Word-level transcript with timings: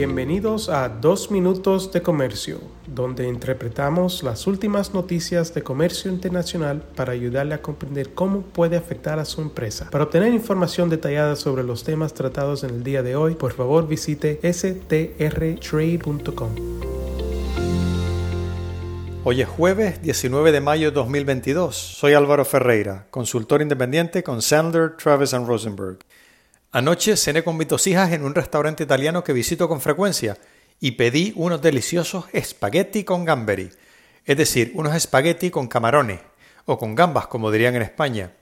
Bienvenidos 0.00 0.70
a 0.70 0.88
Dos 0.88 1.30
Minutos 1.30 1.92
de 1.92 2.00
Comercio, 2.00 2.58
donde 2.86 3.28
interpretamos 3.28 4.22
las 4.22 4.46
últimas 4.46 4.94
noticias 4.94 5.52
de 5.52 5.62
comercio 5.62 6.10
internacional 6.10 6.82
para 6.96 7.12
ayudarle 7.12 7.52
a 7.52 7.60
comprender 7.60 8.14
cómo 8.14 8.40
puede 8.40 8.78
afectar 8.78 9.18
a 9.18 9.26
su 9.26 9.42
empresa. 9.42 9.90
Para 9.90 10.04
obtener 10.04 10.32
información 10.32 10.88
detallada 10.88 11.36
sobre 11.36 11.64
los 11.64 11.84
temas 11.84 12.14
tratados 12.14 12.64
en 12.64 12.70
el 12.70 12.82
día 12.82 13.02
de 13.02 13.14
hoy, 13.14 13.34
por 13.34 13.52
favor 13.52 13.86
visite 13.86 14.40
strtrade.com. 14.42 15.10
Hoy 19.22 19.42
es 19.42 19.48
jueves 19.48 20.00
19 20.00 20.50
de 20.50 20.60
mayo 20.62 20.88
de 20.88 20.94
2022. 20.94 21.76
Soy 21.76 22.14
Álvaro 22.14 22.46
Ferreira, 22.46 23.06
consultor 23.10 23.60
independiente 23.60 24.22
con 24.22 24.40
Sandler, 24.40 24.96
Travis 24.96 25.32
Rosenberg. 25.32 25.98
Anoche 26.72 27.16
cené 27.16 27.42
con 27.42 27.56
mis 27.56 27.66
dos 27.66 27.84
hijas 27.88 28.12
en 28.12 28.24
un 28.24 28.32
restaurante 28.32 28.84
italiano 28.84 29.24
que 29.24 29.32
visito 29.32 29.68
con 29.68 29.80
frecuencia 29.80 30.38
y 30.78 30.92
pedí 30.92 31.32
unos 31.34 31.60
deliciosos 31.60 32.26
espagueti 32.32 33.02
con 33.02 33.24
gamberi, 33.24 33.70
es 34.24 34.36
decir, 34.36 34.70
unos 34.74 34.94
espagueti 34.94 35.50
con 35.50 35.66
camarones, 35.66 36.20
o 36.66 36.78
con 36.78 36.94
gambas 36.94 37.26
como 37.26 37.50
dirían 37.50 37.74
en 37.74 37.82
España. 37.82 38.34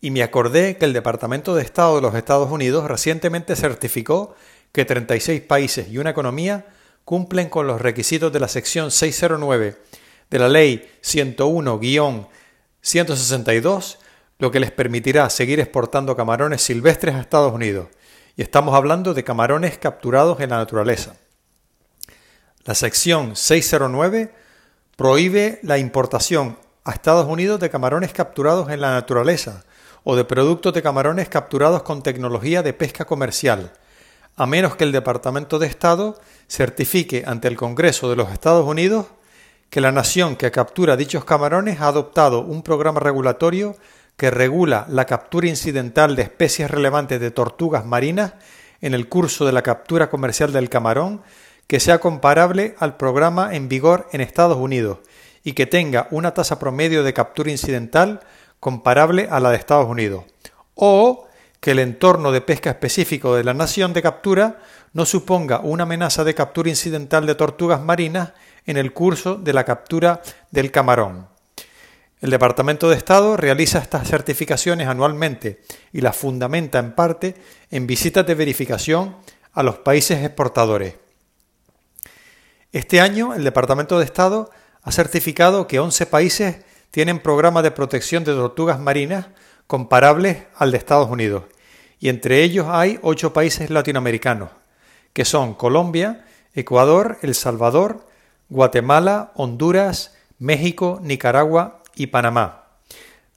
Y 0.00 0.12
me 0.12 0.22
acordé 0.22 0.76
que 0.76 0.84
el 0.84 0.92
Departamento 0.92 1.56
de 1.56 1.64
Estado 1.64 1.96
de 1.96 2.02
los 2.02 2.14
Estados 2.14 2.52
Unidos 2.52 2.86
recientemente 2.86 3.56
certificó 3.56 4.36
que 4.70 4.84
36 4.84 5.40
países 5.40 5.88
y 5.88 5.98
una 5.98 6.10
economía 6.10 6.66
cumplen 7.04 7.48
con 7.48 7.66
los 7.66 7.80
requisitos 7.80 8.32
de 8.32 8.38
la 8.38 8.46
sección 8.46 8.92
609 8.92 9.76
de 10.30 10.38
la 10.38 10.48
Ley 10.48 10.88
101-162 11.02 13.96
lo 14.38 14.50
que 14.50 14.60
les 14.60 14.70
permitirá 14.70 15.28
seguir 15.30 15.60
exportando 15.60 16.16
camarones 16.16 16.62
silvestres 16.62 17.14
a 17.14 17.20
Estados 17.20 17.52
Unidos. 17.52 17.88
Y 18.36 18.42
estamos 18.42 18.74
hablando 18.74 19.14
de 19.14 19.24
camarones 19.24 19.78
capturados 19.78 20.40
en 20.40 20.50
la 20.50 20.58
naturaleza. 20.58 21.16
La 22.64 22.74
sección 22.74 23.36
609 23.36 24.34
prohíbe 24.96 25.60
la 25.62 25.78
importación 25.78 26.58
a 26.84 26.92
Estados 26.92 27.26
Unidos 27.26 27.60
de 27.60 27.70
camarones 27.70 28.12
capturados 28.12 28.70
en 28.70 28.80
la 28.80 28.92
naturaleza 28.92 29.64
o 30.04 30.16
de 30.16 30.24
productos 30.24 30.72
de 30.72 30.82
camarones 30.82 31.28
capturados 31.28 31.82
con 31.82 32.02
tecnología 32.02 32.62
de 32.62 32.72
pesca 32.72 33.04
comercial, 33.04 33.72
a 34.36 34.46
menos 34.46 34.76
que 34.76 34.84
el 34.84 34.92
Departamento 34.92 35.58
de 35.58 35.66
Estado 35.66 36.20
certifique 36.48 37.24
ante 37.26 37.48
el 37.48 37.56
Congreso 37.56 38.10
de 38.10 38.16
los 38.16 38.30
Estados 38.30 38.66
Unidos 38.66 39.06
que 39.70 39.80
la 39.80 39.92
nación 39.92 40.36
que 40.36 40.50
captura 40.50 40.96
dichos 40.96 41.24
camarones 41.24 41.80
ha 41.80 41.88
adoptado 41.88 42.40
un 42.40 42.62
programa 42.62 43.00
regulatorio 43.00 43.76
que 44.16 44.30
regula 44.30 44.86
la 44.88 45.04
captura 45.04 45.46
incidental 45.46 46.16
de 46.16 46.22
especies 46.22 46.70
relevantes 46.70 47.20
de 47.20 47.30
tortugas 47.30 47.84
marinas 47.84 48.34
en 48.80 48.94
el 48.94 49.08
curso 49.08 49.46
de 49.46 49.52
la 49.52 49.62
captura 49.62 50.08
comercial 50.08 50.52
del 50.52 50.70
camarón 50.70 51.22
que 51.66 51.80
sea 51.80 51.98
comparable 51.98 52.74
al 52.78 52.96
programa 52.96 53.54
en 53.54 53.68
vigor 53.68 54.08
en 54.12 54.20
Estados 54.20 54.56
Unidos 54.56 54.98
y 55.42 55.52
que 55.52 55.66
tenga 55.66 56.08
una 56.10 56.34
tasa 56.34 56.58
promedio 56.58 57.02
de 57.02 57.12
captura 57.12 57.50
incidental 57.50 58.20
comparable 58.60 59.28
a 59.30 59.40
la 59.40 59.50
de 59.50 59.56
Estados 59.56 59.88
Unidos, 59.88 60.24
o 60.74 61.26
que 61.60 61.72
el 61.72 61.78
entorno 61.78 62.32
de 62.32 62.40
pesca 62.40 62.70
específico 62.70 63.34
de 63.34 63.44
la 63.44 63.54
nación 63.54 63.92
de 63.92 64.02
captura 64.02 64.58
no 64.92 65.04
suponga 65.04 65.60
una 65.60 65.82
amenaza 65.82 66.24
de 66.24 66.34
captura 66.34 66.68
incidental 66.68 67.26
de 67.26 67.34
tortugas 67.34 67.80
marinas 67.80 68.32
en 68.64 68.76
el 68.76 68.92
curso 68.92 69.36
de 69.36 69.52
la 69.52 69.64
captura 69.64 70.22
del 70.50 70.70
camarón. 70.70 71.28
El 72.22 72.30
Departamento 72.30 72.88
de 72.88 72.96
Estado 72.96 73.36
realiza 73.36 73.78
estas 73.78 74.08
certificaciones 74.08 74.88
anualmente 74.88 75.60
y 75.92 76.00
las 76.00 76.16
fundamenta 76.16 76.78
en 76.78 76.94
parte 76.94 77.34
en 77.70 77.86
visitas 77.86 78.26
de 78.26 78.34
verificación 78.34 79.16
a 79.52 79.62
los 79.62 79.76
países 79.78 80.24
exportadores. 80.24 80.94
Este 82.72 83.02
año 83.02 83.34
el 83.34 83.44
Departamento 83.44 83.98
de 83.98 84.06
Estado 84.06 84.50
ha 84.82 84.92
certificado 84.92 85.66
que 85.66 85.78
11 85.78 86.06
países 86.06 86.64
tienen 86.90 87.18
programas 87.18 87.62
de 87.62 87.70
protección 87.70 88.24
de 88.24 88.32
tortugas 88.32 88.80
marinas 88.80 89.26
comparables 89.66 90.44
al 90.56 90.70
de 90.70 90.78
Estados 90.78 91.10
Unidos, 91.10 91.44
y 91.98 92.08
entre 92.08 92.42
ellos 92.42 92.66
hay 92.70 92.98
8 93.02 93.34
países 93.34 93.68
latinoamericanos, 93.68 94.50
que 95.12 95.26
son 95.26 95.52
Colombia, 95.52 96.24
Ecuador, 96.54 97.18
El 97.20 97.34
Salvador, 97.34 98.06
Guatemala, 98.48 99.32
Honduras, 99.34 100.14
México, 100.38 100.98
Nicaragua 101.02 101.82
y 101.96 102.08
Panamá. 102.08 102.66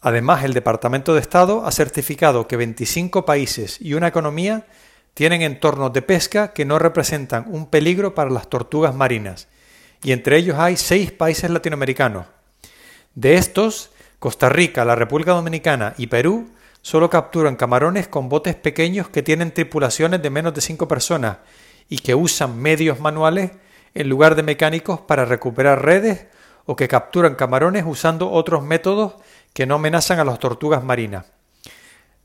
Además, 0.00 0.44
el 0.44 0.54
Departamento 0.54 1.14
de 1.14 1.20
Estado 1.20 1.64
ha 1.64 1.70
certificado 1.70 2.48
que 2.48 2.56
25 2.56 3.24
países 3.24 3.78
y 3.80 3.94
una 3.94 4.08
economía 4.08 4.66
tienen 5.14 5.42
entornos 5.42 5.92
de 5.92 6.02
pesca 6.02 6.52
que 6.52 6.64
no 6.64 6.78
representan 6.78 7.46
un 7.48 7.66
peligro 7.66 8.14
para 8.14 8.30
las 8.30 8.48
tortugas 8.48 8.94
marinas, 8.94 9.48
y 10.02 10.12
entre 10.12 10.36
ellos 10.36 10.58
hay 10.58 10.76
seis 10.76 11.10
países 11.10 11.50
latinoamericanos. 11.50 12.26
De 13.14 13.34
estos, 13.34 13.90
Costa 14.18 14.48
Rica, 14.48 14.84
la 14.84 14.94
República 14.94 15.32
Dominicana 15.32 15.94
y 15.96 16.08
Perú 16.08 16.50
solo 16.82 17.10
capturan 17.10 17.56
camarones 17.56 18.08
con 18.08 18.28
botes 18.28 18.54
pequeños 18.54 19.08
que 19.08 19.22
tienen 19.22 19.52
tripulaciones 19.52 20.22
de 20.22 20.30
menos 20.30 20.54
de 20.54 20.60
cinco 20.60 20.86
personas 20.86 21.38
y 21.88 21.98
que 21.98 22.14
usan 22.14 22.58
medios 22.58 23.00
manuales 23.00 23.52
en 23.94 24.08
lugar 24.08 24.34
de 24.34 24.42
mecánicos 24.42 25.00
para 25.00 25.24
recuperar 25.24 25.84
redes 25.84 26.26
o 26.66 26.76
que 26.76 26.88
capturan 26.88 27.36
camarones 27.36 27.84
usando 27.86 28.30
otros 28.30 28.62
métodos 28.62 29.14
que 29.52 29.66
no 29.66 29.74
amenazan 29.76 30.18
a 30.18 30.24
las 30.24 30.38
tortugas 30.38 30.84
marinas. 30.84 31.24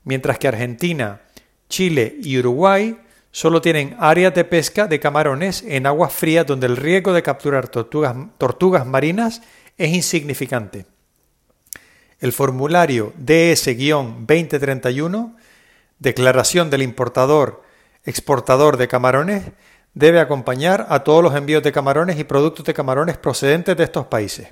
Mientras 0.04 0.38
que 0.38 0.48
Argentina, 0.48 1.22
Chile 1.68 2.16
y 2.22 2.38
Uruguay 2.38 2.98
solo 3.30 3.60
tienen 3.62 3.96
áreas 3.98 4.34
de 4.34 4.44
pesca 4.44 4.86
de 4.86 5.00
camarones 5.00 5.64
en 5.66 5.86
aguas 5.86 6.12
frías 6.12 6.46
donde 6.46 6.66
el 6.66 6.76
riesgo 6.76 7.14
de 7.14 7.22
capturar 7.22 7.68
tortugas, 7.68 8.14
tortugas 8.36 8.84
marinas 8.84 9.40
es 9.78 9.94
insignificante. 9.94 10.84
El 12.20 12.32
formulario 12.32 13.14
DS-2031, 13.18 15.34
Declaración 15.98 16.68
del 16.68 16.82
Importador 16.82 17.62
Exportador 18.04 18.78
de 18.78 18.88
Camarones, 18.88 19.44
debe 19.94 20.20
acompañar 20.20 20.86
a 20.88 21.04
todos 21.04 21.22
los 21.22 21.34
envíos 21.34 21.62
de 21.62 21.72
camarones 21.72 22.18
y 22.18 22.24
productos 22.24 22.64
de 22.64 22.74
camarones 22.74 23.18
procedentes 23.18 23.76
de 23.76 23.84
estos 23.84 24.06
países. 24.06 24.48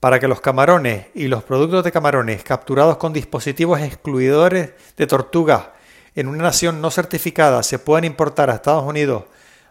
Para 0.00 0.20
que 0.20 0.28
los 0.28 0.40
camarones 0.40 1.06
y 1.14 1.28
los 1.28 1.42
productos 1.42 1.82
de 1.82 1.92
camarones 1.92 2.44
capturados 2.44 2.98
con 2.98 3.12
dispositivos 3.12 3.80
excluidores 3.80 4.72
de 4.96 5.06
tortugas 5.06 5.68
en 6.14 6.28
una 6.28 6.44
nación 6.44 6.80
no 6.80 6.90
certificada 6.90 7.62
se 7.62 7.78
puedan 7.78 8.04
importar 8.04 8.50
a 8.50 8.54
Estados 8.54 8.84
Unidos 8.84 9.24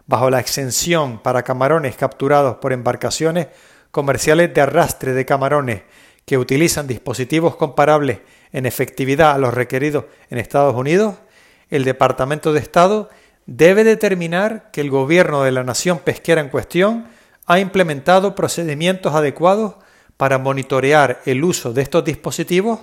bajo 0.06 0.30
la 0.30 0.40
exención 0.40 1.20
para 1.20 1.42
camarones 1.42 1.96
capturados 1.96 2.56
por 2.56 2.72
embarcaciones 2.72 3.48
comerciales 3.90 4.52
de 4.52 4.60
arrastre 4.60 5.12
de 5.12 5.24
camarones 5.24 5.82
que 6.24 6.38
utilizan 6.38 6.86
dispositivos 6.86 7.56
comparables 7.56 8.18
en 8.52 8.66
efectividad 8.66 9.32
a 9.32 9.38
los 9.38 9.54
requeridos 9.54 10.04
en 10.28 10.38
Estados 10.38 10.74
Unidos, 10.74 11.14
el 11.70 11.84
Departamento 11.84 12.52
de 12.52 12.60
Estado 12.60 13.10
debe 13.46 13.84
determinar 13.84 14.70
que 14.72 14.80
el 14.80 14.90
gobierno 14.90 15.42
de 15.42 15.52
la 15.52 15.62
nación 15.64 15.98
pesquera 16.00 16.40
en 16.40 16.48
cuestión 16.48 17.06
ha 17.46 17.60
implementado 17.60 18.34
procedimientos 18.34 19.14
adecuados 19.14 19.76
para 20.16 20.38
monitorear 20.38 21.20
el 21.24 21.44
uso 21.44 21.72
de 21.72 21.82
estos 21.82 22.04
dispositivos 22.04 22.80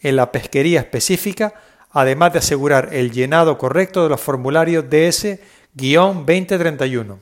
en 0.00 0.16
la 0.16 0.32
pesquería 0.32 0.80
específica, 0.80 1.52
además 1.90 2.32
de 2.32 2.38
asegurar 2.40 2.88
el 2.92 3.12
llenado 3.12 3.56
correcto 3.58 4.02
de 4.02 4.08
los 4.08 4.20
formularios 4.20 4.86
DS-2031. 4.86 7.18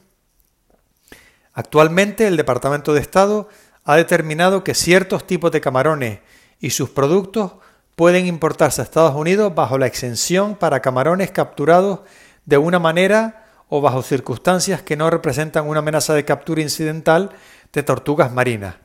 Actualmente 1.55 2.27
el 2.27 2.37
Departamento 2.37 2.93
de 2.95 3.01
Estado 3.01 3.49
ha 3.85 3.97
determinado 3.97 4.65
que 4.65 4.75
ciertos 4.75 5.27
tipos 5.27 5.53
de 5.53 5.61
camarones 5.61 6.21
y 6.61 6.71
sus 6.71 6.89
productos 6.91 7.53
pueden 7.97 8.27
importarse 8.27 8.81
a 8.81 8.85
Estados 8.85 9.15
Unidos 9.15 9.55
bajo 9.55 9.79
la 9.79 9.87
exención 9.87 10.57
para 10.57 10.81
camarones 10.81 11.31
capturados 11.31 12.01
de 12.45 12.59
una 12.59 12.79
manera 12.79 13.47
o 13.69 13.81
bajo 13.81 14.03
circunstancias 14.03 14.83
que 14.83 14.97
no 14.97 15.11
representan 15.11 15.67
una 15.67 15.81
amenaza 15.81 16.15
de 16.15 16.25
captura 16.25 16.63
incidental 16.63 17.31
de 17.73 17.83
tortugas 17.83 18.33
marinas. 18.33 18.77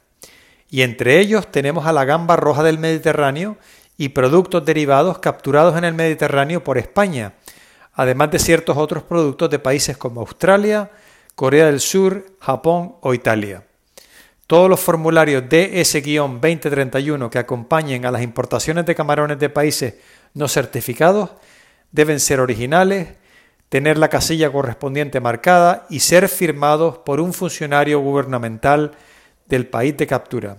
Y 0.69 0.83
entre 0.83 1.19
ellos 1.19 1.51
tenemos 1.51 1.85
a 1.85 1.93
la 1.93 2.05
gamba 2.05 2.35
roja 2.35 2.63
del 2.63 2.79
Mediterráneo 2.79 3.57
y 3.97 4.09
productos 4.09 4.65
derivados 4.65 5.19
capturados 5.19 5.77
en 5.77 5.83
el 5.83 5.93
Mediterráneo 5.93 6.63
por 6.63 6.77
España, 6.77 7.33
además 7.93 8.31
de 8.31 8.39
ciertos 8.39 8.77
otros 8.77 9.03
productos 9.03 9.49
de 9.49 9.59
países 9.59 9.97
como 9.97 10.21
Australia, 10.21 10.89
Corea 11.35 11.65
del 11.65 11.79
Sur, 11.79 12.25
Japón 12.39 12.95
o 13.01 13.13
Italia. 13.13 13.63
Todos 14.47 14.69
los 14.69 14.79
formularios 14.79 15.43
DS-2031 15.43 17.29
que 17.29 17.37
acompañen 17.37 18.05
a 18.05 18.11
las 18.11 18.21
importaciones 18.21 18.85
de 18.85 18.95
camarones 18.95 19.37
de 19.37 19.49
países 19.49 19.95
no 20.33 20.47
certificados 20.47 21.31
deben 21.91 22.19
ser 22.19 22.39
originales, 22.39 23.09
tener 23.69 23.97
la 23.97 24.09
casilla 24.09 24.51
correspondiente 24.51 25.19
marcada 25.19 25.85
y 25.89 26.01
ser 26.01 26.27
firmados 26.27 26.97
por 26.99 27.19
un 27.19 27.33
funcionario 27.33 27.99
gubernamental 27.99 28.91
del 29.47 29.67
país 29.67 29.95
de 29.97 30.07
captura. 30.07 30.57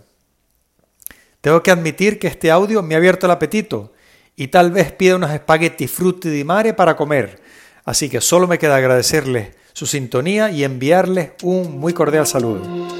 Tengo 1.40 1.62
que 1.62 1.70
admitir 1.70 2.18
que 2.18 2.28
este 2.28 2.50
audio 2.50 2.82
me 2.82 2.94
ha 2.94 2.98
abierto 2.98 3.26
el 3.26 3.32
apetito 3.32 3.92
y 4.36 4.48
tal 4.48 4.70
vez 4.70 4.92
pida 4.92 5.16
unos 5.16 5.32
espagueti 5.32 5.86
frutti 5.86 6.28
di 6.28 6.44
mare 6.44 6.74
para 6.74 6.96
comer, 6.96 7.40
Así 7.84 8.08
que 8.08 8.20
solo 8.20 8.46
me 8.46 8.58
queda 8.58 8.76
agradecerles 8.76 9.56
su 9.72 9.86
sintonía 9.86 10.50
y 10.50 10.64
enviarles 10.64 11.32
un 11.42 11.78
muy 11.78 11.92
cordial 11.92 12.26
saludo. 12.26 12.99